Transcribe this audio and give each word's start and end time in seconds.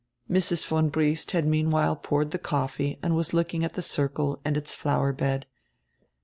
Mrs. 0.27 0.65
von 0.65 0.89
Briest 0.89 1.29
had 1.29 1.45
meanwhile 1.45 1.95
poured 1.95 2.31
the 2.31 2.39
coffee 2.39 2.97
and 3.03 3.15
was 3.15 3.35
looking 3.35 3.63
at 3.63 3.73
the 3.73 3.83
circle 3.83 4.39
and 4.43 4.57
its 4.57 4.73
flower 4.73 5.13
bed. 5.13 5.45